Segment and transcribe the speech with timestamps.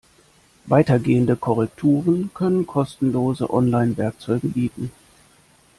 [0.65, 4.89] Weitergehende Korrekturen können kostenlose Online-Werkzeuge bieten.